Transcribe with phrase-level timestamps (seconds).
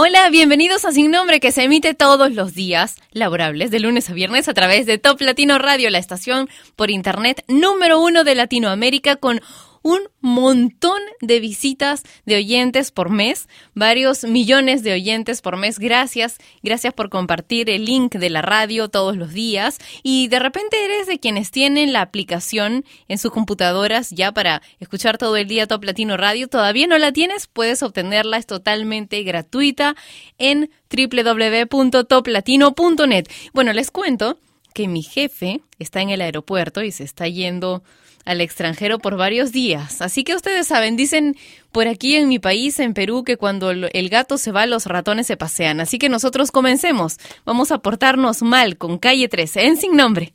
[0.00, 4.12] Hola, bienvenidos a Sin Nombre que se emite todos los días laborables, de lunes a
[4.12, 9.16] viernes, a través de Top Latino Radio, la estación por internet número uno de Latinoamérica,
[9.16, 9.40] con
[9.82, 15.78] un montón de visitas de oyentes por mes, varios millones de oyentes por mes.
[15.78, 19.78] Gracias, gracias por compartir el link de la radio todos los días.
[20.02, 25.18] Y de repente eres de quienes tienen la aplicación en sus computadoras ya para escuchar
[25.18, 26.48] todo el día Top Latino Radio.
[26.48, 29.94] Todavía no la tienes, puedes obtenerla, es totalmente gratuita
[30.38, 33.26] en www.toplatino.net.
[33.52, 34.38] Bueno, les cuento
[34.74, 37.82] que mi jefe está en el aeropuerto y se está yendo
[38.28, 40.02] al extranjero por varios días.
[40.02, 41.36] Así que ustedes saben, dicen
[41.72, 45.26] por aquí en mi país, en Perú, que cuando el gato se va, los ratones
[45.26, 45.80] se pasean.
[45.80, 47.16] Así que nosotros comencemos.
[47.44, 50.34] Vamos a portarnos mal con Calle 13 en Sin Nombre.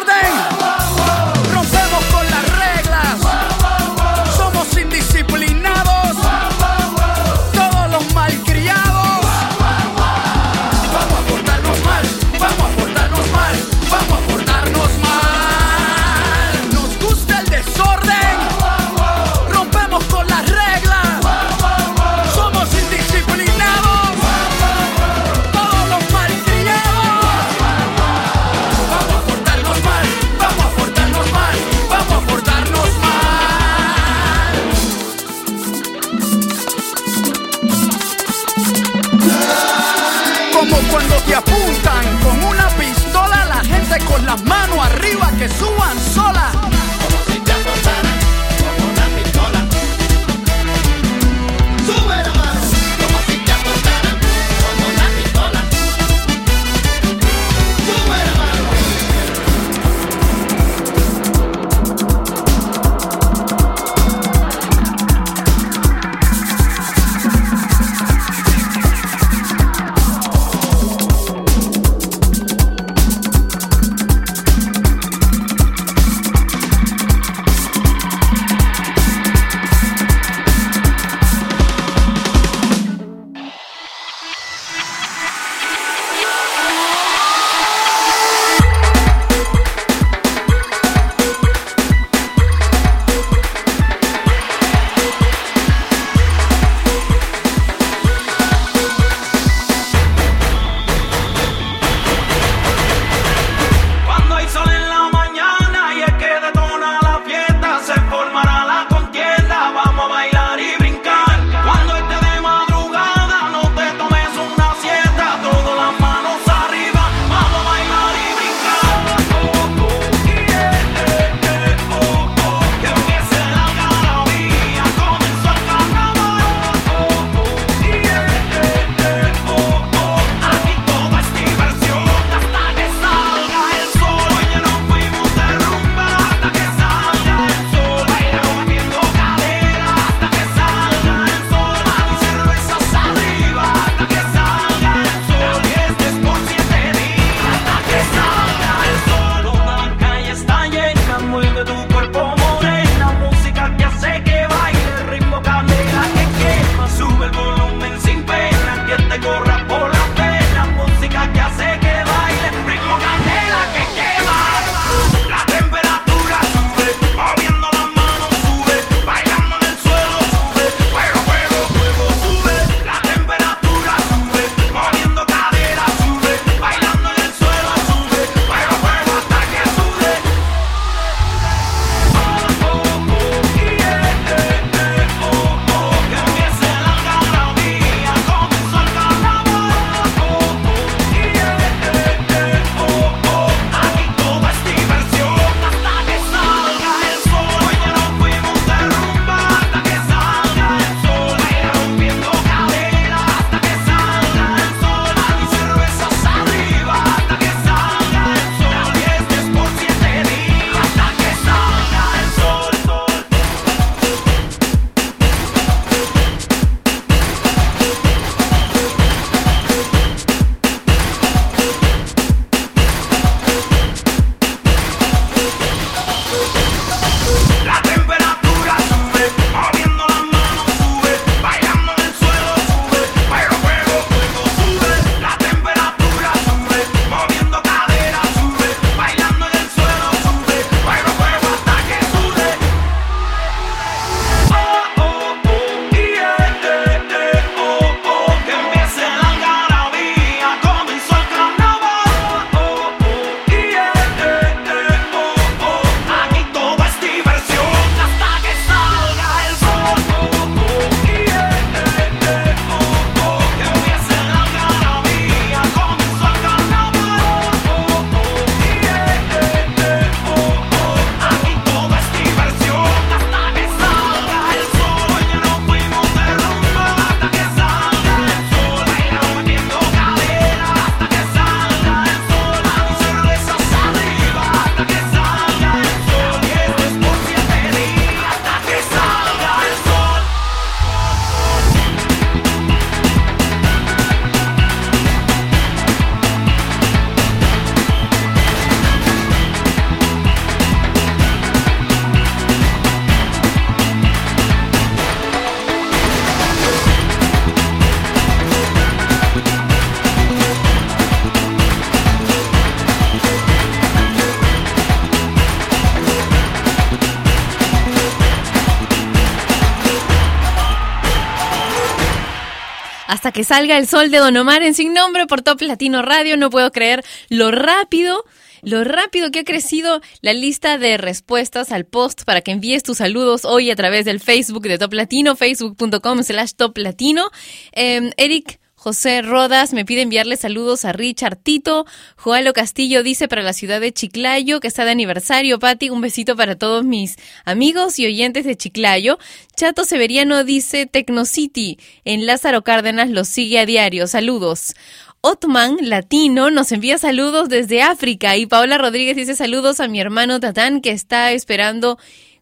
[323.43, 326.37] Salga el sol de Don Omar en Sin Nombre por Top Latino Radio.
[326.37, 328.25] No puedo creer lo rápido
[328.63, 332.97] lo rápido que ha crecido la lista de respuestas al post para que envíes tus
[332.97, 337.31] saludos hoy a través del Facebook de Top Latino, facebook.com slash Top Latino.
[337.71, 341.85] Em, Eric José Rodas me pide enviarle saludos a Richard Tito.
[342.15, 345.59] Joalo Castillo dice para la ciudad de Chiclayo que está de aniversario.
[345.59, 349.19] Patti, un besito para todos mis amigos y oyentes de Chiclayo.
[349.55, 354.07] Chato Severiano dice Tecnocity en Lázaro Cárdenas los sigue a diario.
[354.07, 354.73] Saludos.
[355.21, 360.39] Otman Latino nos envía saludos desde África y Paola Rodríguez dice saludos a mi hermano
[360.39, 361.99] Tatán que está esperando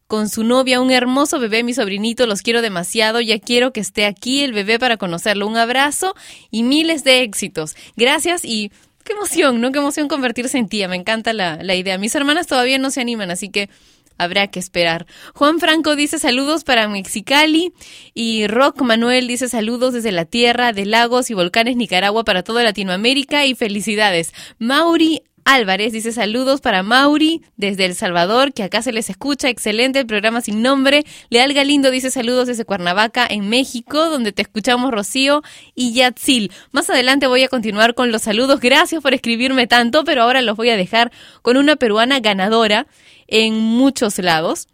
[0.09, 4.07] con su novia, un hermoso bebé, mi sobrinito, los quiero demasiado, ya quiero que esté
[4.07, 5.45] aquí el bebé para conocerlo.
[5.45, 6.15] Un abrazo
[6.49, 7.75] y miles de éxitos.
[7.95, 8.71] Gracias y
[9.03, 9.71] qué emoción, ¿no?
[9.71, 11.99] Qué emoción convertirse en tía, me encanta la, la idea.
[11.99, 13.69] Mis hermanas todavía no se animan, así que
[14.17, 15.05] habrá que esperar.
[15.35, 17.71] Juan Franco dice saludos para Mexicali
[18.15, 22.63] y Rock Manuel dice saludos desde la tierra de lagos y volcanes Nicaragua para toda
[22.63, 24.33] Latinoamérica y felicidades.
[24.57, 29.49] Mauri Álvarez dice saludos para Mauri desde El Salvador, que acá se les escucha.
[29.49, 31.05] Excelente el programa sin nombre.
[31.31, 35.41] Leal Galindo dice saludos desde Cuernavaca, en México, donde te escuchamos Rocío
[35.73, 36.51] y Yatzil.
[36.71, 38.59] Más adelante voy a continuar con los saludos.
[38.59, 42.85] Gracias por escribirme tanto, pero ahora los voy a dejar con una peruana ganadora
[43.25, 44.67] en muchos lados.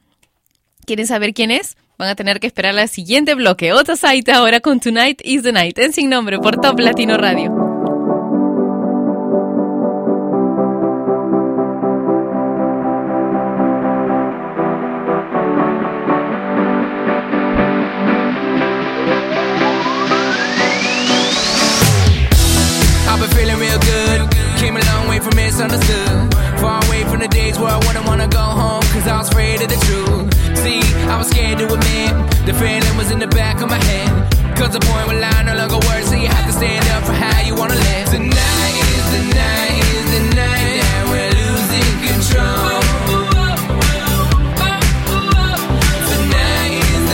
[0.85, 1.77] ¿Quieren saber quién es?
[1.97, 3.71] Van a tener que esperar al siguiente bloque.
[3.71, 7.64] Otra site ahora con Tonight is the Night en Sin Nombre por Top Latino Radio.
[25.31, 26.33] Misunderstood.
[26.59, 29.61] Far away from the days where I wouldn't wanna go home, cause I was afraid
[29.61, 30.33] of the truth.
[30.57, 32.11] See, I was scared to admit
[32.45, 34.11] the feeling was in the back of my head.
[34.57, 37.13] Cause the point where lie no longer works, so you have to stand up for
[37.13, 38.07] how you wanna live.
[38.09, 42.81] Tonight is the night, is the night that we're losing control.
[46.11, 47.05] Tonight is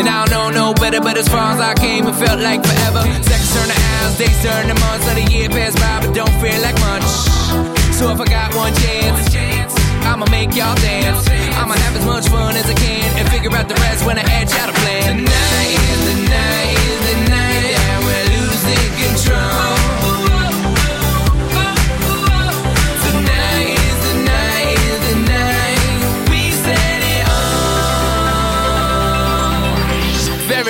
[0.00, 2.64] And I don't know no better, but as far as I came, it felt like
[2.64, 3.04] forever.
[3.20, 6.32] Seconds turn to hours, days turn to months, let a year pass by, but don't
[6.40, 7.04] feel like much.
[8.00, 9.76] So if I got one chance,
[10.08, 11.28] I'ma make y'all dance.
[11.60, 14.24] I'ma have as much fun as I can and figure out the rest when I
[14.40, 15.20] edge out a plan.
[15.20, 19.79] Tonight is the night, is the night that we're losing control.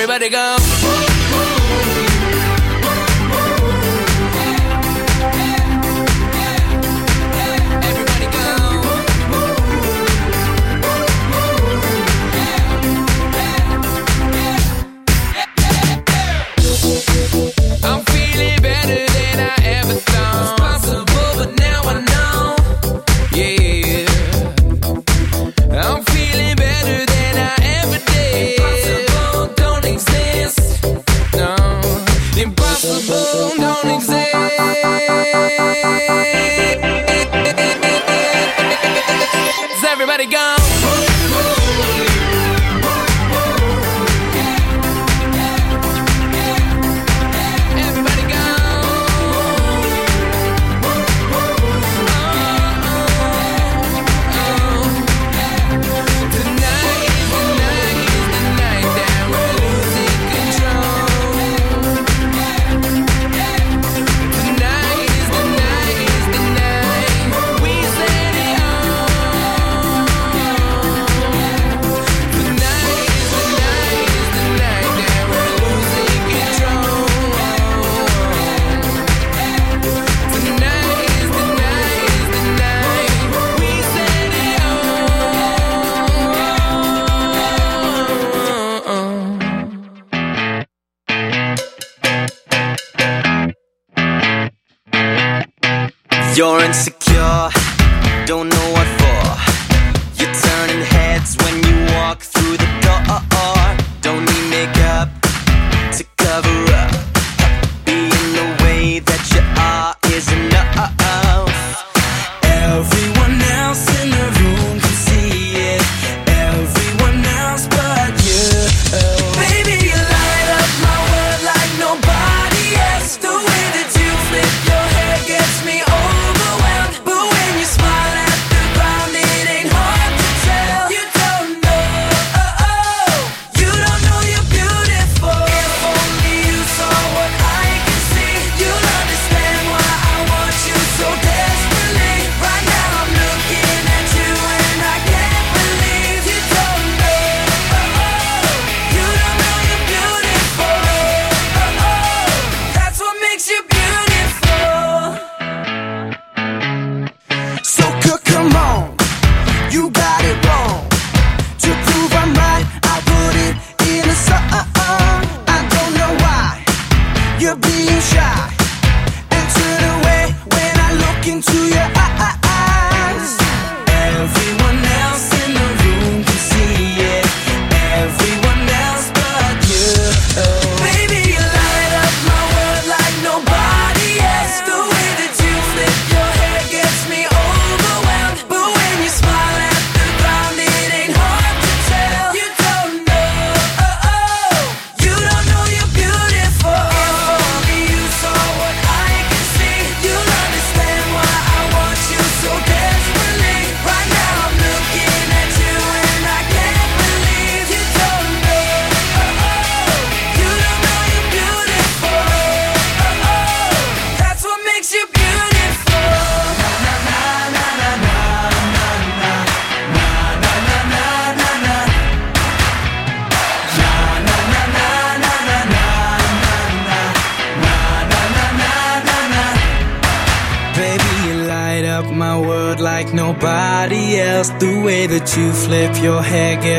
[0.01, 0.90] Everybody go.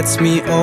[0.03, 0.62] Gets me overwhelmed.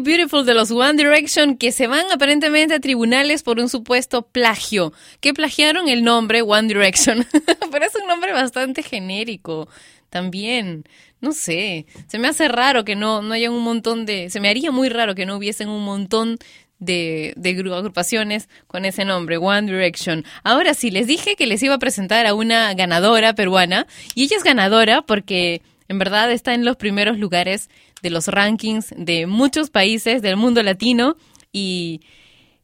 [0.00, 4.92] Beautiful de los One Direction que se van aparentemente a tribunales por un supuesto plagio,
[5.20, 7.26] que plagiaron el nombre One Direction,
[7.70, 9.68] pero es un nombre bastante genérico
[10.10, 10.84] también.
[11.20, 14.30] No sé, se me hace raro que no, no un montón de...
[14.30, 16.38] Se me haría muy raro que no hubiesen un montón
[16.78, 20.24] de, de agrupaciones con ese nombre, One Direction.
[20.42, 24.36] Ahora sí, les dije que les iba a presentar a una ganadora peruana y ella
[24.36, 27.70] es ganadora porque en verdad está en los primeros lugares
[28.06, 31.16] de los rankings de muchos países del mundo latino
[31.52, 32.02] y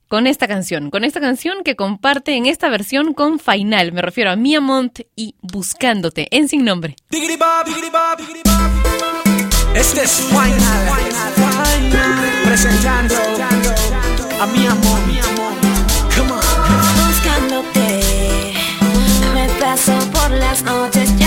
[0.07, 4.31] con esta canción, con esta canción que comparte en esta versión con Final, me refiero
[4.31, 6.95] a Mia Mont y Buscándote en Sin Nombre.
[9.75, 10.89] Este es Final,
[12.45, 13.17] presentando
[14.39, 14.77] a Mia
[16.15, 16.41] Come on.
[17.09, 18.01] Buscándote,
[19.35, 21.22] me paso por las noches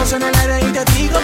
[0.00, 1.18] Dedos en el aire y te digo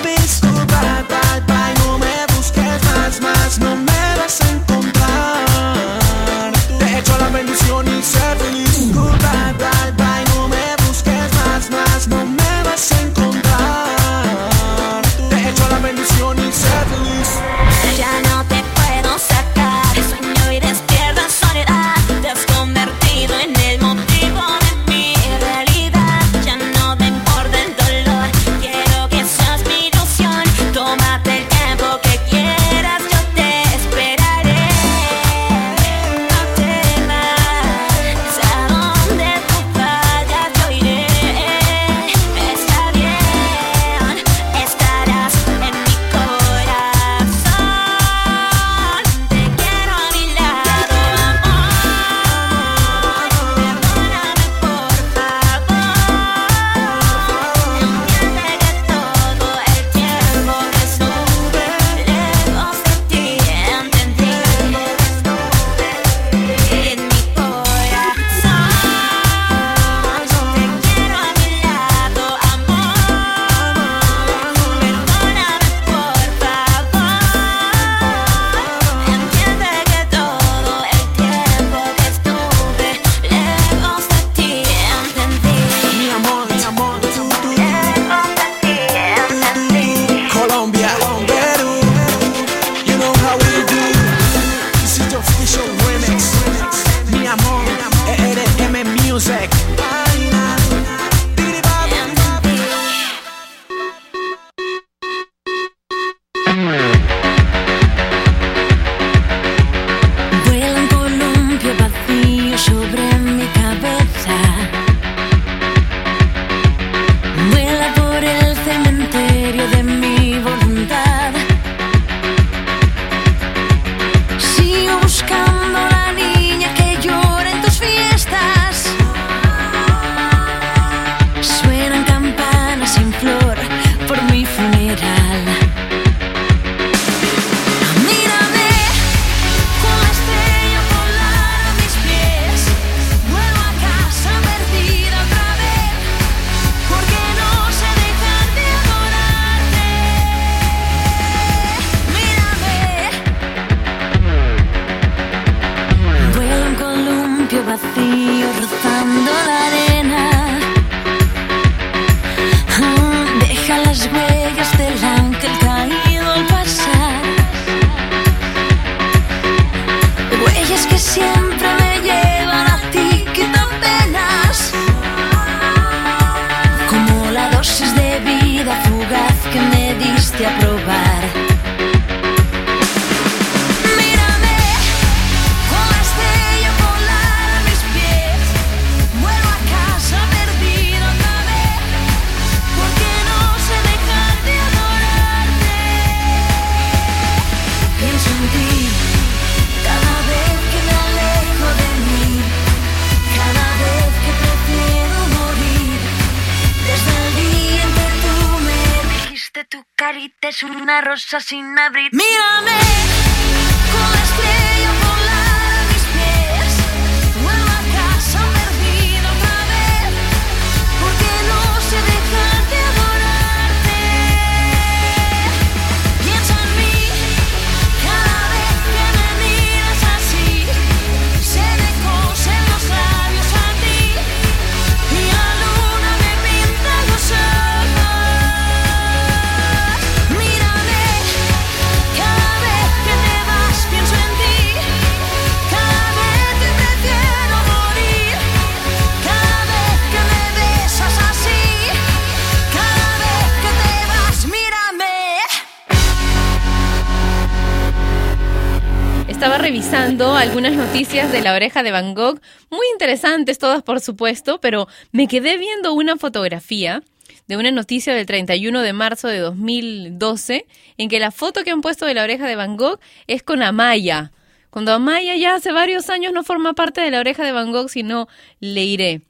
[260.06, 262.40] algunas noticias de la oreja de Van Gogh,
[262.70, 267.02] muy interesantes todas por supuesto, pero me quedé viendo una fotografía
[267.48, 270.66] de una noticia del 31 de marzo de 2012
[270.96, 273.64] en que la foto que han puesto de la oreja de Van Gogh es con
[273.64, 274.30] Amaya.
[274.70, 277.88] Cuando Amaya ya hace varios años no forma parte de la oreja de Van Gogh,
[277.88, 278.28] sino
[278.60, 279.22] Leiré.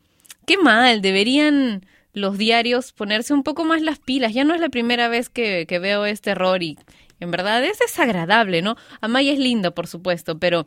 [0.47, 4.35] Qué mal, deberían los diarios ponerse un poco más las pilas.
[4.35, 6.77] Ya no es la primera vez que, que veo este error y
[7.21, 8.77] en verdad es desagradable, ¿no?
[9.01, 10.67] Amaya es linda, por supuesto, pero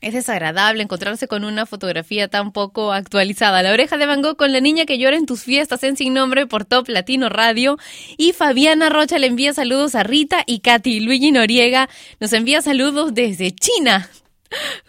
[0.00, 3.62] es desagradable encontrarse con una fotografía tan poco actualizada.
[3.62, 6.14] La oreja de Van Gogh con la niña que llora en tus fiestas en Sin
[6.14, 7.76] Nombre por Top Latino Radio.
[8.16, 11.00] Y Fabiana Rocha le envía saludos a Rita y Katy.
[11.00, 14.08] Luigi Noriega nos envía saludos desde China.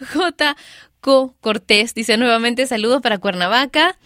[0.14, 0.56] J.
[1.00, 1.34] Co.
[1.40, 3.98] Cortés dice nuevamente saludos para Cuernavaca.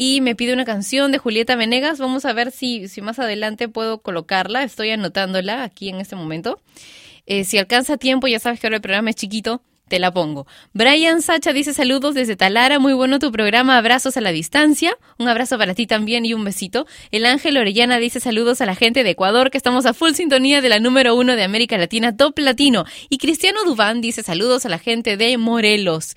[0.00, 1.98] Y me pide una canción de Julieta Venegas.
[1.98, 4.62] Vamos a ver si, si más adelante puedo colocarla.
[4.62, 6.60] Estoy anotándola aquí en este momento.
[7.26, 10.46] Eh, si alcanza tiempo, ya sabes que ahora el programa es chiquito, te la pongo.
[10.72, 14.96] Brian Sacha dice saludos desde Talara, muy bueno tu programa, abrazos a la distancia.
[15.18, 16.86] Un abrazo para ti también y un besito.
[17.10, 20.60] El Ángel Orellana dice saludos a la gente de Ecuador, que estamos a full sintonía
[20.60, 22.84] de la número uno de América Latina, Top Latino.
[23.08, 26.14] Y Cristiano Dubán dice saludos a la gente de Morelos.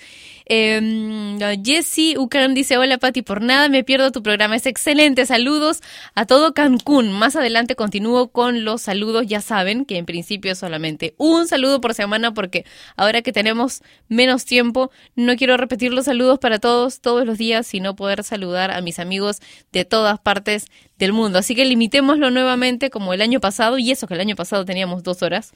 [0.53, 5.79] Eh, Jesse Ucan dice, hola Pati, por nada me pierdo tu programa, es excelente, saludos
[6.13, 7.13] a todo Cancún.
[7.13, 11.79] Más adelante continúo con los saludos, ya saben que en principio es solamente un saludo
[11.79, 12.65] por semana porque
[12.97, 17.65] ahora que tenemos menos tiempo, no quiero repetir los saludos para todos, todos los días,
[17.65, 19.39] sino poder saludar a mis amigos
[19.71, 20.65] de todas partes
[20.97, 21.39] del mundo.
[21.39, 25.01] Así que limitémoslo nuevamente como el año pasado, y eso que el año pasado teníamos
[25.01, 25.53] dos horas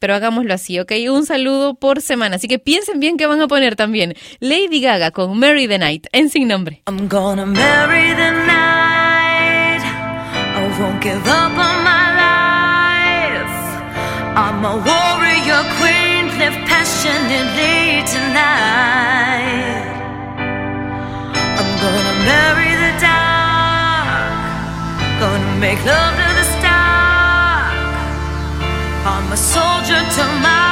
[0.00, 0.92] pero hagámoslo así, ¿ok?
[1.10, 2.36] Un saludo por semana.
[2.36, 4.14] Así que piensen bien qué van a poner también.
[4.40, 6.82] Lady Gaga con Mary the Night en sin nombre.
[6.88, 9.82] I'm gonna marry the night.
[10.56, 13.52] I won't give up on my life.
[14.34, 19.84] I'm a warrior queen, live passionately tonight.
[21.58, 24.40] I'm gonna marry the dark.
[25.20, 26.29] Gonna make love
[29.30, 30.69] I'm a soldier to my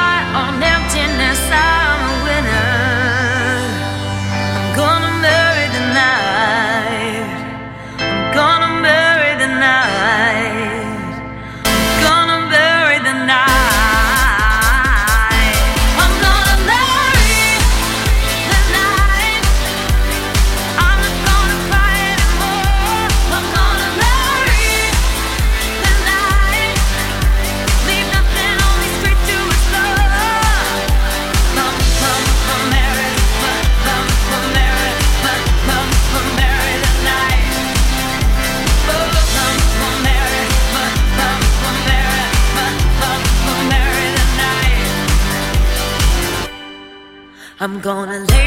[47.61, 48.38] I'm gonna lace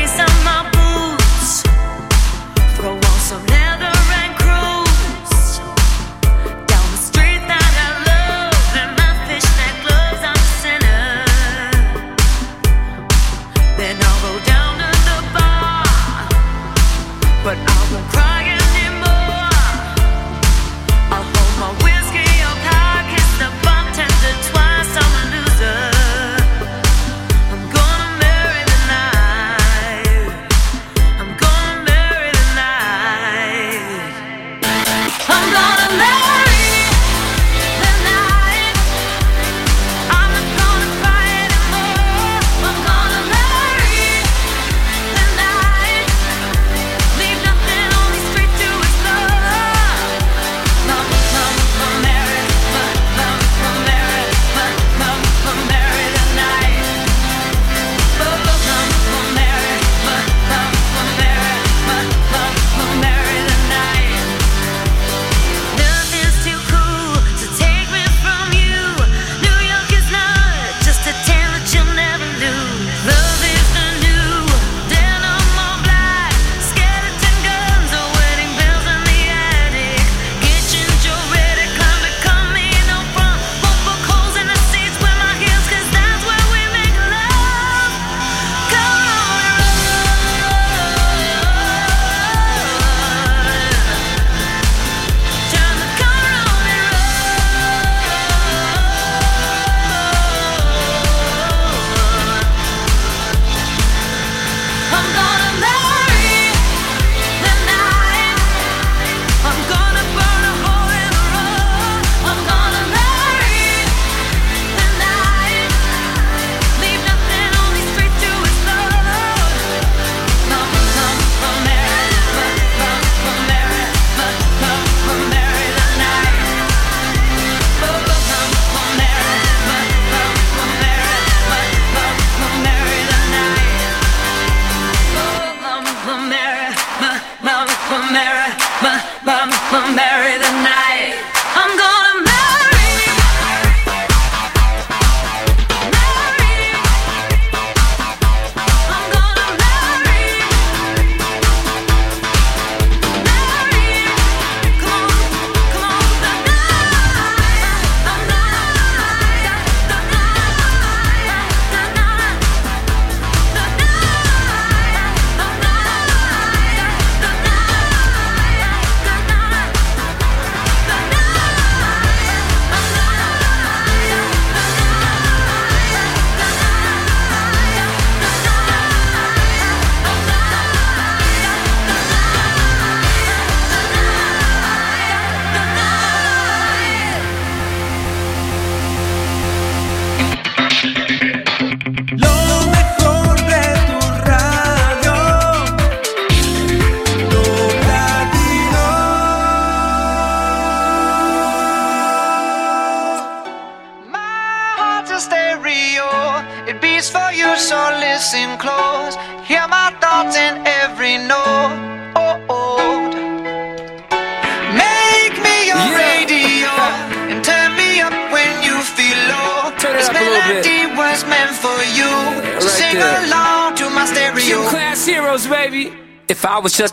[138.13, 140.72] Mary, my, my, my Mary the night.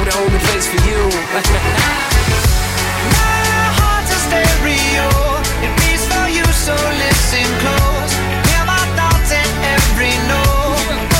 [0.00, 1.00] the only place for you.
[3.12, 5.08] My heart's a stereo.
[5.64, 6.74] It beats for you, so
[7.04, 8.12] listen close.
[8.48, 11.12] Hear my thoughts in every note.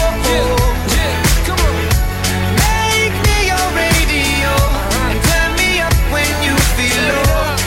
[2.65, 4.55] Make me your radio
[5.13, 7.19] and turn me up when you feel.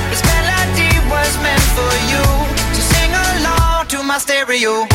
[0.09, 2.25] This melody was meant for you,
[2.73, 4.94] so sing along to my stereo.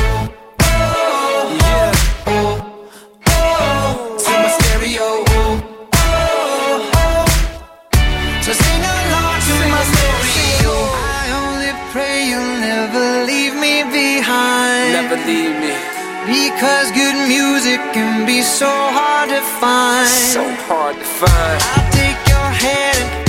[16.61, 20.07] Because good music can be so hard to find.
[20.07, 21.59] So hard to find.
[21.73, 23.20] I'll take your hand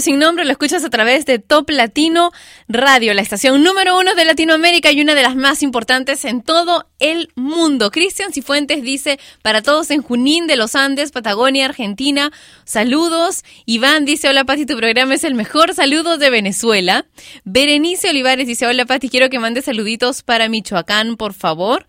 [0.00, 2.32] Sin nombre lo escuchas a través de Top Latino
[2.68, 6.86] Radio, la estación número uno de Latinoamérica y una de las más importantes en todo
[7.00, 7.90] el mundo.
[7.90, 12.32] Cristian Cifuentes dice, para todos en Junín de los Andes, Patagonia, Argentina,
[12.64, 13.44] saludos.
[13.66, 15.74] Iván dice, hola Pati, tu programa es el mejor.
[15.74, 17.04] Saludos de Venezuela.
[17.44, 21.86] Berenice Olivares dice, hola Pati, quiero que mande saluditos para Michoacán, por favor.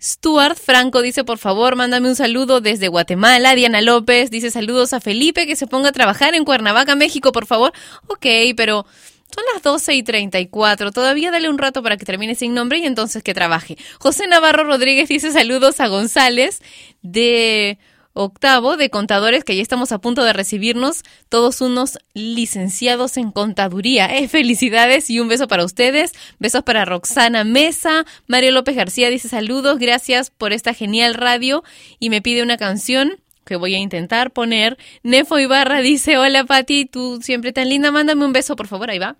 [0.00, 3.54] Stuart Franco dice, por favor, mándame un saludo desde Guatemala.
[3.54, 7.46] Diana López dice, saludos a Felipe, que se ponga a trabajar en Cuernavaca, México, por
[7.46, 7.72] favor.
[8.06, 8.26] Ok,
[8.56, 8.86] pero
[9.34, 10.92] son las 12 y 34.
[10.92, 13.76] Todavía dale un rato para que termine sin nombre y entonces que trabaje.
[13.98, 16.60] José Navarro Rodríguez dice, saludos a González
[17.02, 17.78] de
[18.18, 24.06] octavo de contadores que ya estamos a punto de recibirnos, todos unos licenciados en contaduría.
[24.06, 26.12] Eh, felicidades y un beso para ustedes.
[26.38, 28.04] Besos para Roxana Mesa.
[28.26, 31.62] Mario López García dice saludos, gracias por esta genial radio
[32.00, 34.76] y me pide una canción que voy a intentar poner.
[35.02, 38.98] Nefo Ibarra dice, hola Pati, tú siempre tan linda, mándame un beso, por favor, ahí
[38.98, 39.16] va.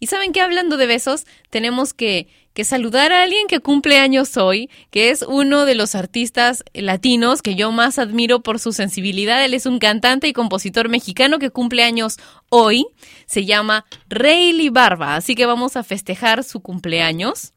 [0.00, 2.28] Y saben que hablando de besos, tenemos que,
[2.58, 7.40] que saludar a alguien que cumple años hoy, que es uno de los artistas latinos
[7.40, 9.44] que yo más admiro por su sensibilidad.
[9.44, 12.16] Él es un cantante y compositor mexicano que cumple años
[12.48, 12.84] hoy.
[13.26, 17.52] Se llama Rayleigh Barba, así que vamos a festejar su cumpleaños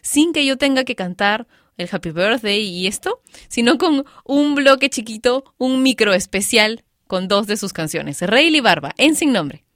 [0.00, 1.46] sin que yo tenga que cantar
[1.76, 7.46] el Happy Birthday y esto, sino con un bloque chiquito, un micro especial con dos
[7.46, 9.67] de sus canciones, Rayleigh Barba, en Sin Nombre.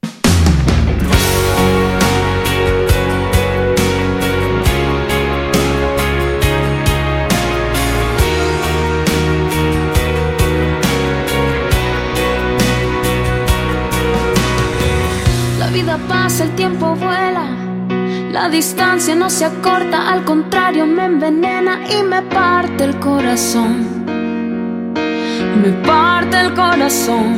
[18.43, 24.05] La distancia no se acorta, al contrario me envenena y me parte el corazón.
[25.62, 27.36] Me parte el corazón.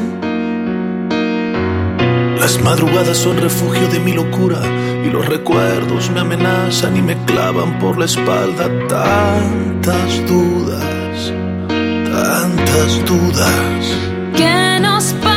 [2.41, 4.61] Las madrugadas son refugio de mi locura
[5.05, 11.35] y los recuerdos me amenazan y me clavan por la espalda tantas dudas,
[11.69, 13.99] tantas dudas.
[14.35, 15.34] ¿Qué nos pasó?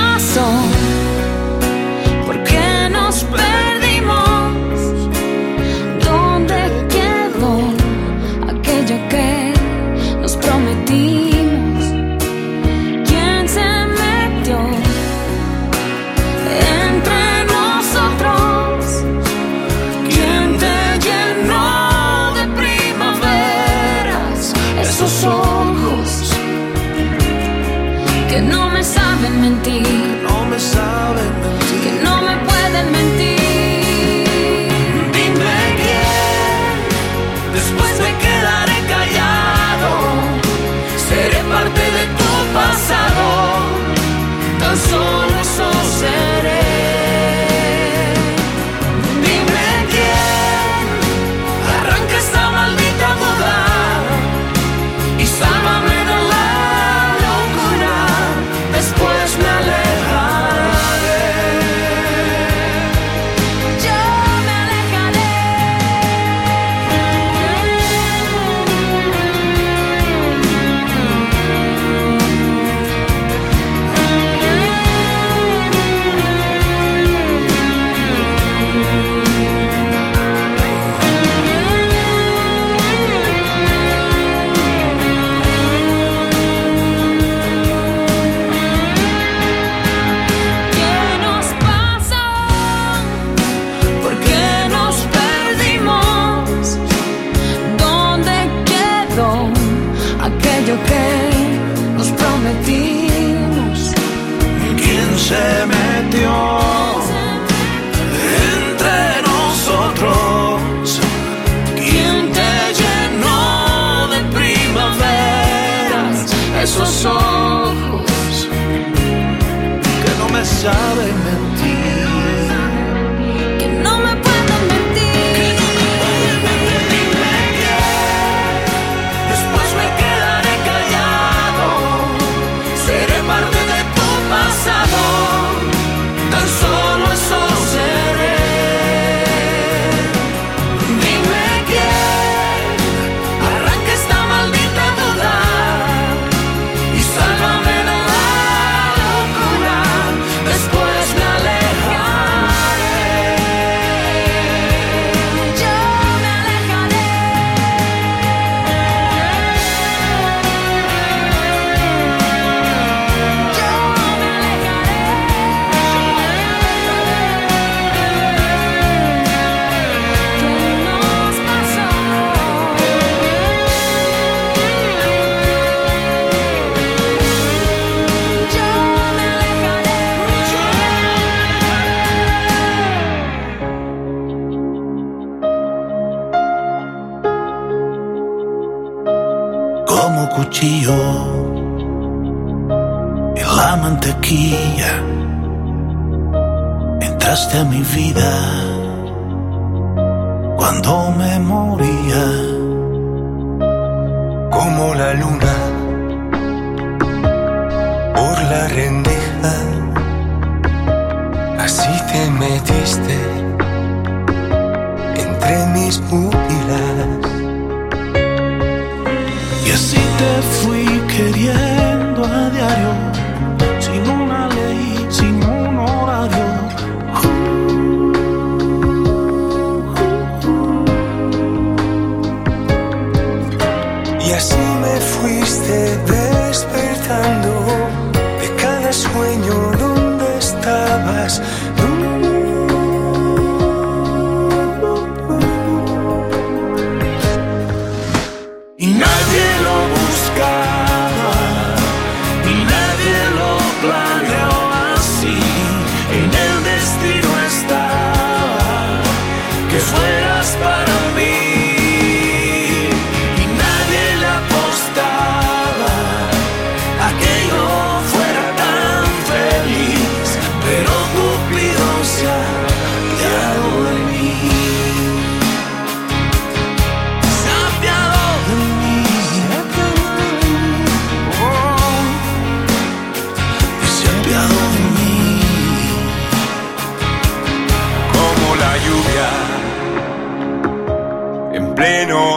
[28.37, 29.81] Que no me saben mentir,
[30.21, 30.86] no me saben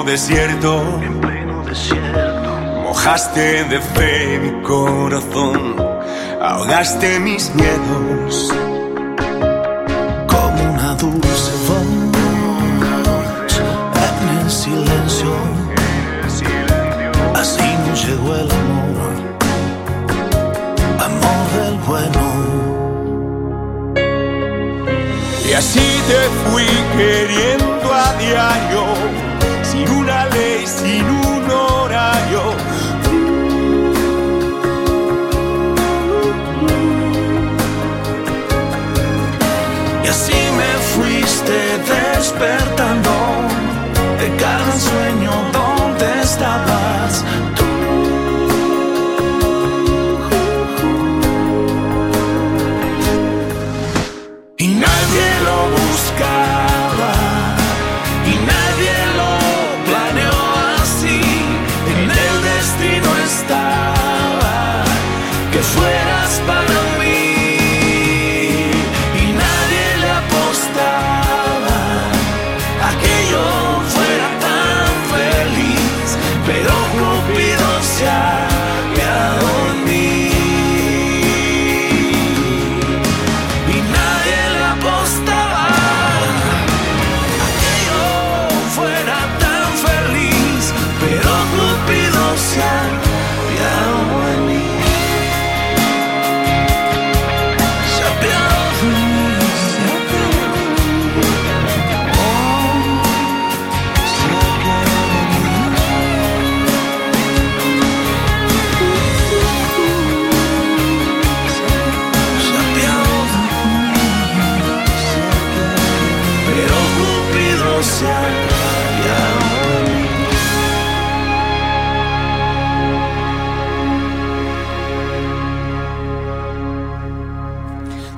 [0.04, 0.82] desierto.
[2.82, 5.76] Mojaste de fe mi corazón,
[6.40, 8.52] ahogaste mis miedos.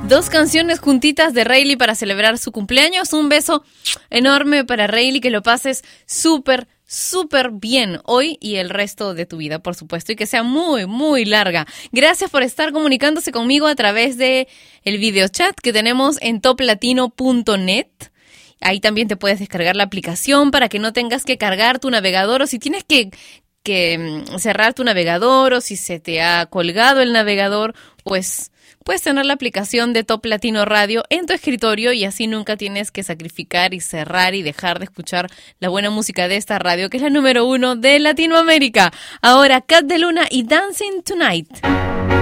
[0.09, 3.13] Dos canciones juntitas de Rayleigh para celebrar su cumpleaños.
[3.13, 3.65] Un beso
[4.11, 9.37] enorme para Rayleigh, que lo pases súper, súper bien hoy y el resto de tu
[9.37, 11.67] vida, por supuesto, y que sea muy, muy larga.
[11.93, 14.49] Gracias por estar comunicándose conmigo a través de
[14.83, 18.12] el video chat que tenemos en toplatino.net.
[18.63, 22.43] Ahí también te puedes descargar la aplicación para que no tengas que cargar tu navegador
[22.43, 23.11] o si tienes que,
[23.63, 28.51] que mm, cerrar tu navegador o si se te ha colgado el navegador, pues
[28.85, 32.91] puedes tener la aplicación de Top Latino Radio en tu escritorio y así nunca tienes
[32.91, 36.97] que sacrificar y cerrar y dejar de escuchar la buena música de esta radio que
[36.97, 38.93] es la número uno de Latinoamérica.
[39.21, 42.22] Ahora Cat de Luna y Dancing Tonight.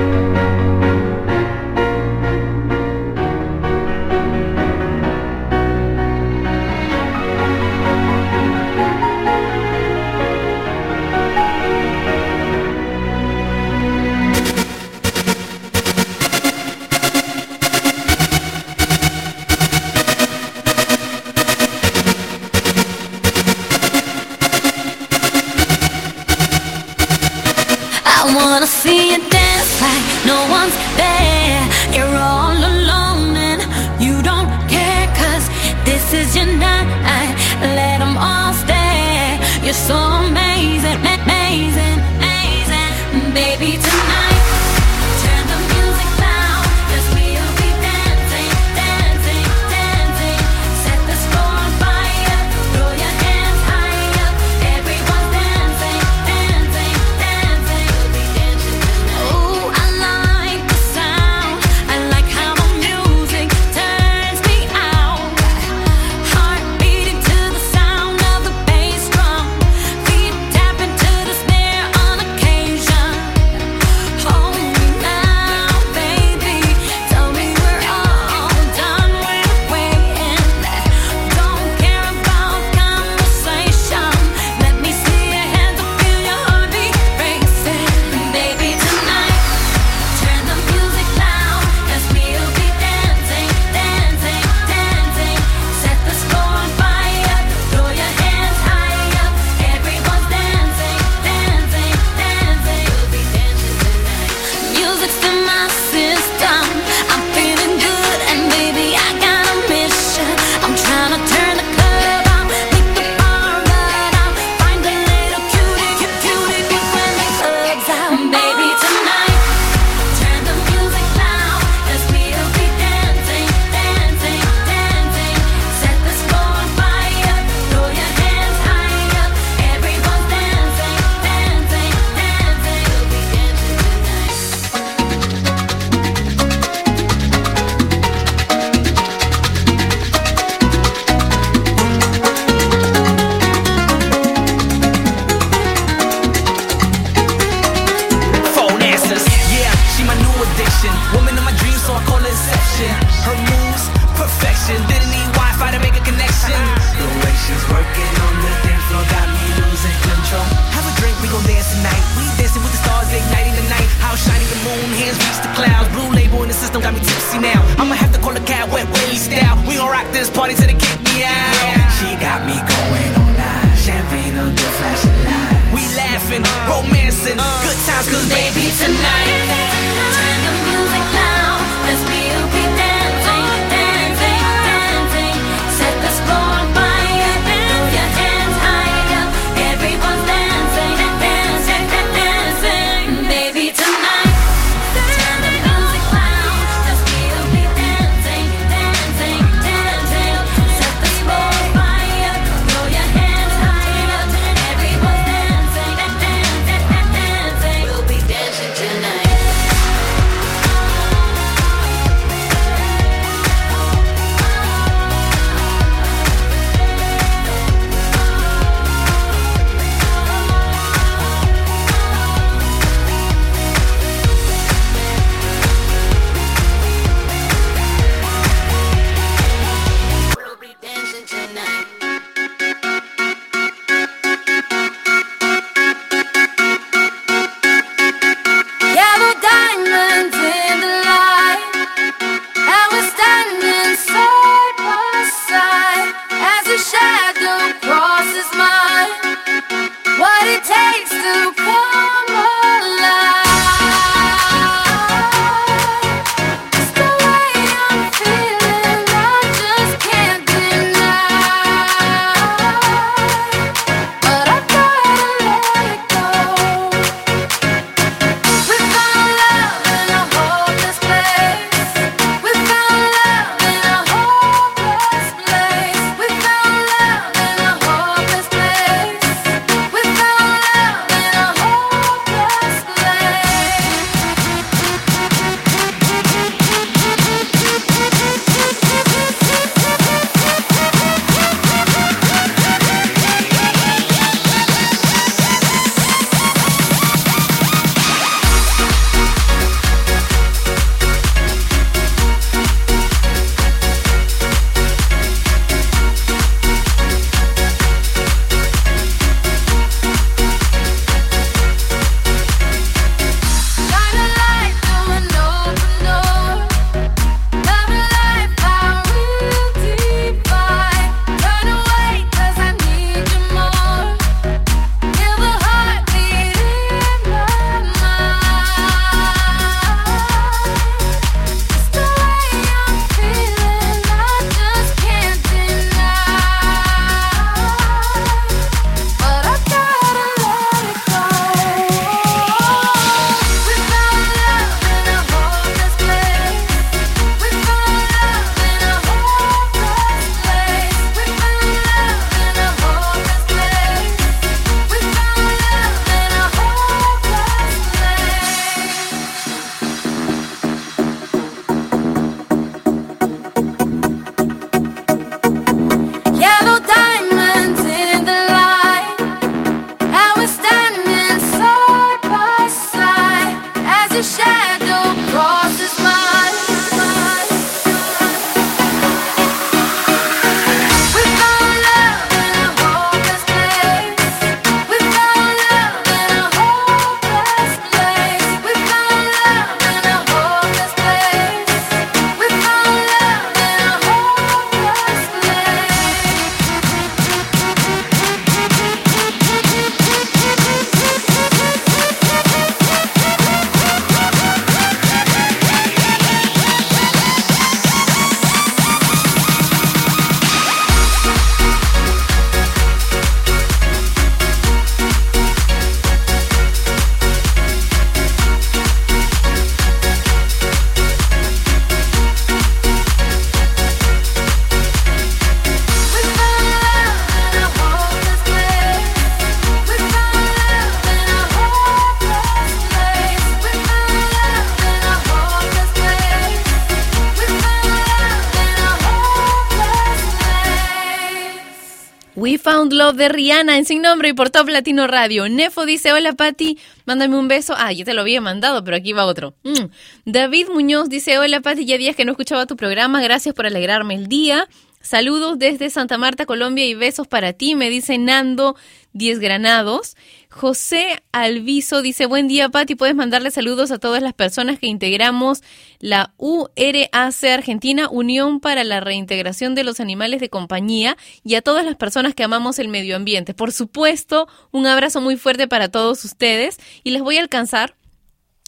[443.20, 445.46] de Rihanna en Sin Nombre y por Top Latino Radio.
[445.46, 447.74] Nefo dice, hola Patti, mándame un beso.
[447.76, 449.52] Ah, yo te lo había mandado, pero aquí va otro.
[449.62, 449.90] Mm.
[450.24, 454.14] David Muñoz dice, hola Patti, ya días que no escuchaba tu programa, gracias por alegrarme
[454.14, 454.68] el día.
[455.02, 458.76] Saludos desde Santa Marta, Colombia y besos para ti, me dice Nando
[459.14, 460.14] 10 Granados.
[460.50, 465.62] José Alviso dice, buen día Pati, puedes mandarle saludos a todas las personas que integramos
[466.00, 471.86] la URAC Argentina, Unión para la Reintegración de los Animales de Compañía, y a todas
[471.86, 473.54] las personas que amamos el medio ambiente.
[473.54, 477.96] Por supuesto, un abrazo muy fuerte para todos ustedes y les voy a alcanzar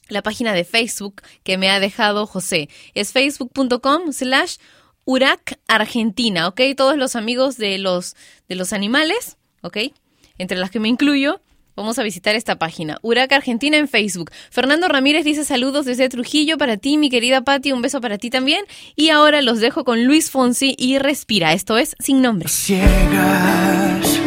[0.08, 2.68] la página de Facebook que me ha dejado José.
[2.94, 4.56] Es facebook.com slash
[5.04, 6.60] URAC Argentina, ¿ok?
[6.76, 8.16] Todos los amigos de los,
[8.48, 9.78] de los animales, ¿ok?
[10.38, 11.40] Entre las que me incluyo,
[11.76, 12.98] vamos a visitar esta página.
[13.02, 14.30] URAC Argentina en Facebook.
[14.50, 18.30] Fernando Ramírez dice saludos desde Trujillo para ti, mi querida Patti, un beso para ti
[18.30, 18.64] también.
[18.96, 21.52] Y ahora los dejo con Luis Fonsi y Respira.
[21.52, 22.48] Esto es Sin Nombre.
[22.48, 24.20] Ciegas,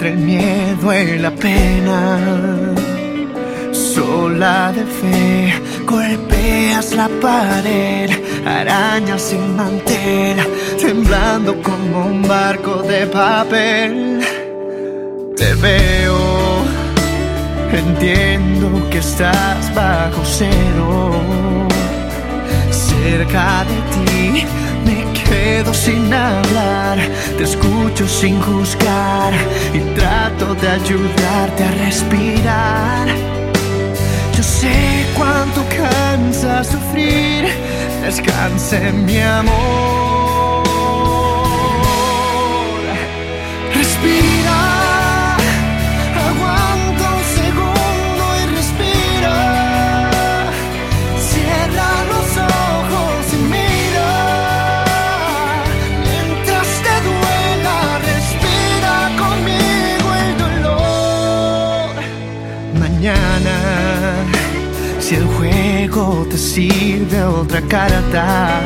[0.00, 2.74] entre miedo y la pena.
[3.72, 5.52] Sola de fe,
[5.84, 8.10] golpeas la pared,
[8.46, 10.38] arañas sin mantel,
[10.80, 14.20] temblando como un barco de papel.
[15.36, 16.18] Te veo,
[17.72, 21.12] entiendo que estás bajo cero.
[22.70, 24.44] Cerca de ti
[24.84, 26.98] me quedo sin hablar,
[27.36, 29.32] te escucho sin juzgar
[29.72, 33.08] y trato de ayudarte a respirar.
[34.36, 37.44] Yo sé cuánto cansa sufrir,
[38.00, 40.64] descanse mi amor.
[43.74, 44.29] Respira,
[66.10, 68.60] te sirve otra carta,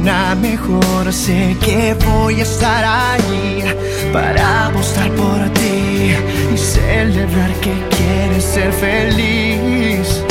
[0.00, 3.64] una mejor, sé que voy a estar ahí
[4.12, 6.14] para apostar por ti
[6.54, 10.22] y celebrar que quieres ser feliz.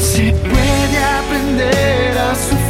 [0.00, 2.63] Se puede aprender a sufrir,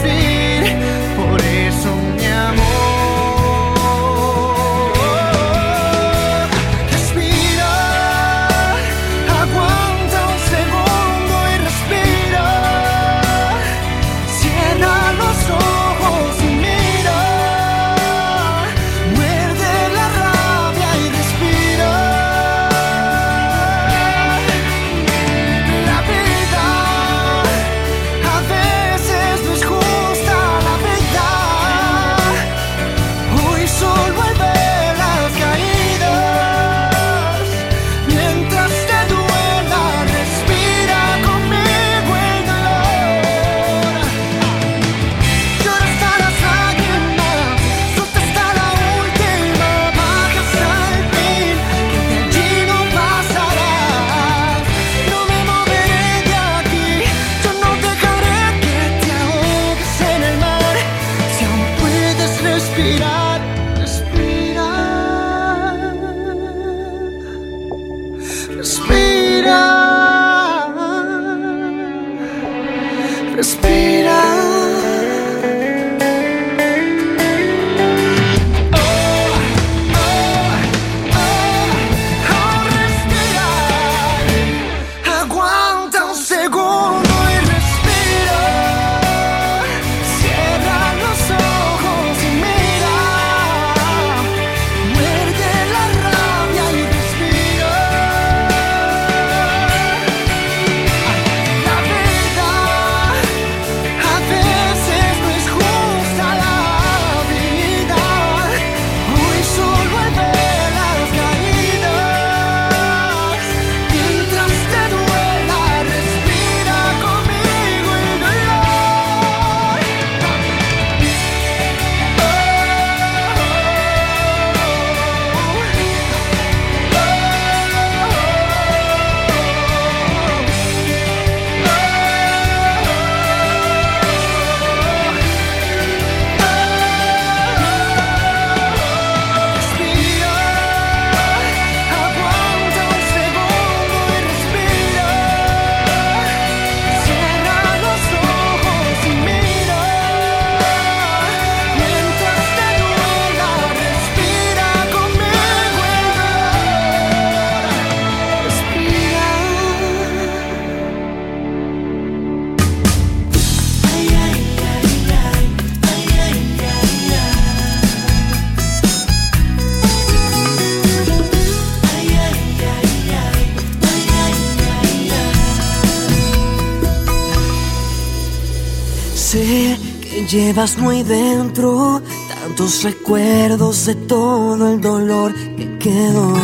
[179.34, 186.36] Sé que llevas muy dentro tantos recuerdos de todo el dolor que quedó.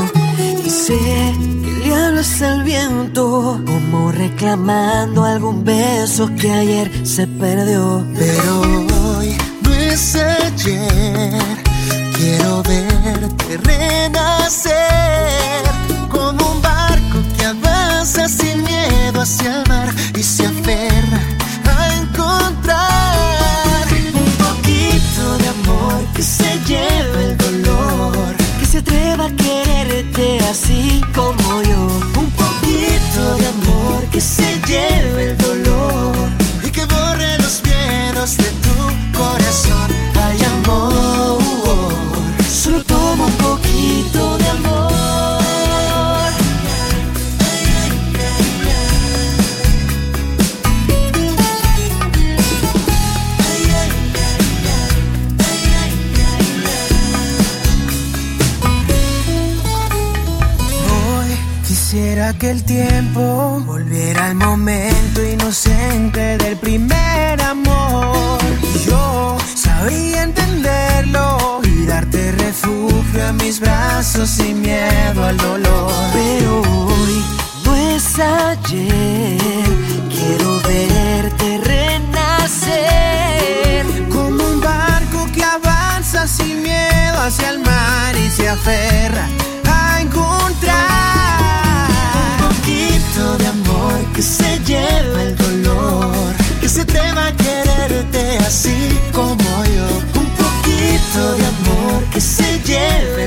[0.65, 8.05] Y sé que le hablas al viento, como reclamando algún beso que ayer se perdió.
[8.19, 8.61] Pero
[9.19, 11.39] hoy no es ayer,
[12.17, 14.75] quiero verte renacer
[16.09, 21.40] como un barco que avanza sin miedo hacia el mar y se aferra
[30.51, 31.87] así como yo.
[32.19, 36.15] Un poquito de amor que se lleve el dolor
[36.65, 38.60] y que borre los miedos de
[62.41, 68.39] que el tiempo volviera al momento inocente del primer amor.
[68.87, 75.93] Yo sabía entenderlo y darte refugio a mis brazos sin miedo al dolor.
[76.15, 77.23] Pero hoy
[77.67, 79.39] no es ayer,
[80.09, 82.75] quiero verte renacer
[84.09, 89.29] como un barco que avanza sin miedo hacia el mar y se aferra
[94.21, 98.77] que se lleva el dolor, que se atreva a quererte así
[99.15, 99.89] como yo.
[100.21, 103.20] Un poquito de amor que se lleve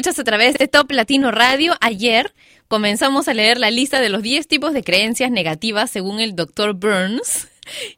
[0.00, 1.74] escuchas a través de Top Latino Radio.
[1.82, 2.32] Ayer
[2.68, 6.72] comenzamos a leer la lista de los 10 tipos de creencias negativas según el Dr.
[6.72, 7.48] Burns.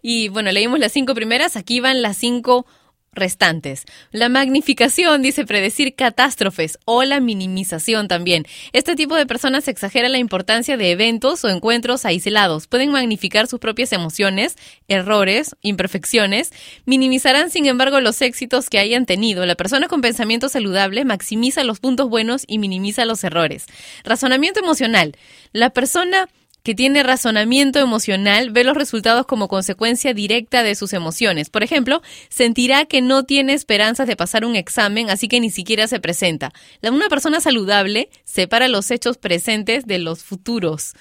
[0.02, 2.66] Y bueno, leímos las cinco primeras, aquí van las cinco
[3.12, 3.84] restantes.
[4.10, 8.46] La magnificación dice predecir catástrofes o la minimización también.
[8.72, 12.66] Este tipo de personas exagera la importancia de eventos o encuentros aislados.
[12.66, 14.56] Pueden magnificar sus propias emociones,
[14.88, 16.52] errores, imperfecciones.
[16.86, 19.44] Minimizarán, sin embargo, los éxitos que hayan tenido.
[19.44, 23.66] La persona con pensamiento saludable maximiza los puntos buenos y minimiza los errores.
[24.04, 25.16] Razonamiento emocional.
[25.52, 26.28] La persona
[26.62, 31.50] que tiene razonamiento emocional ve los resultados como consecuencia directa de sus emociones.
[31.50, 35.88] Por ejemplo, sentirá que no tiene esperanzas de pasar un examen, así que ni siquiera
[35.88, 36.52] se presenta.
[36.82, 40.94] Una persona saludable separa los hechos presentes de los futuros.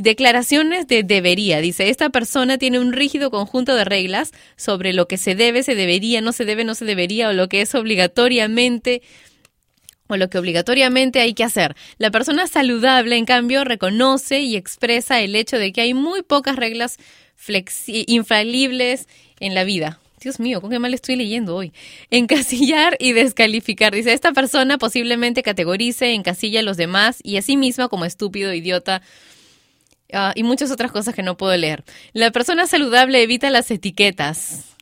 [0.00, 1.60] Declaraciones de debería.
[1.60, 5.74] Dice, esta persona tiene un rígido conjunto de reglas sobre lo que se debe, se
[5.74, 9.02] debería, no se debe, no se debería, o lo que es obligatoriamente
[10.08, 11.76] o lo que obligatoriamente hay que hacer.
[11.98, 16.56] La persona saludable, en cambio, reconoce y expresa el hecho de que hay muy pocas
[16.56, 16.98] reglas
[18.06, 19.06] infalibles
[19.38, 20.00] en la vida.
[20.20, 21.72] Dios mío, ¿con qué mal estoy leyendo hoy?
[22.10, 23.94] Encasillar y descalificar.
[23.94, 28.52] Dice, esta persona posiblemente categorice, encasilla a los demás y a sí misma como estúpido,
[28.52, 29.02] idiota,
[30.12, 31.84] ah, y muchas otras cosas que no puedo leer.
[32.12, 34.77] La persona saludable evita las etiquetas.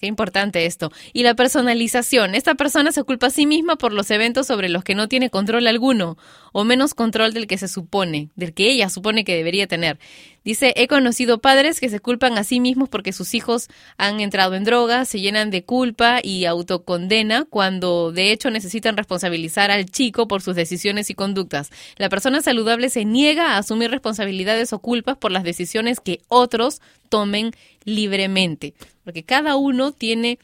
[0.00, 0.90] Qué importante esto.
[1.12, 2.34] Y la personalización.
[2.34, 5.28] Esta persona se culpa a sí misma por los eventos sobre los que no tiene
[5.28, 6.16] control alguno,
[6.52, 9.98] o menos control del que se supone, del que ella supone que debería tener.
[10.44, 13.68] Dice, he conocido padres que se culpan a sí mismos porque sus hijos
[13.98, 19.70] han entrado en drogas, se llenan de culpa y autocondena cuando de hecho necesitan responsabilizar
[19.70, 21.70] al chico por sus decisiones y conductas.
[21.96, 26.80] La persona saludable se niega a asumir responsabilidades o culpas por las decisiones que otros
[27.10, 27.52] tomen
[27.84, 28.74] libremente,
[29.04, 30.38] porque cada uno tiene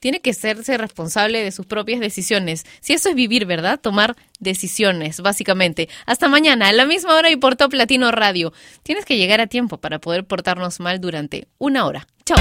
[0.00, 2.64] tiene que serse responsable de sus propias decisiones.
[2.80, 3.80] Si eso es vivir, ¿verdad?
[3.80, 5.88] Tomar decisiones, básicamente.
[6.06, 8.52] Hasta mañana, a la misma hora y por Top Latino Radio.
[8.82, 12.06] Tienes que llegar a tiempo para poder portarnos mal durante una hora.
[12.24, 12.38] Chao.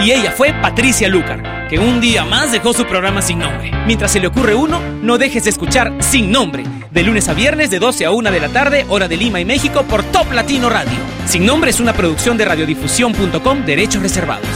[0.00, 3.72] Y ella fue Patricia Lucar, que un día más dejó su programa sin nombre.
[3.86, 7.70] Mientras se le ocurre uno, no dejes de escuchar Sin Nombre, de lunes a viernes
[7.70, 10.70] de 12 a 1 de la tarde, hora de Lima y México, por Top Latino
[10.70, 10.98] Radio.
[11.26, 14.46] Sin Nombre es una producción de radiodifusión.com, derechos reservados.